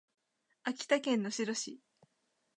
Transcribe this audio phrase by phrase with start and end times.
[0.63, 1.79] 秋田県能代市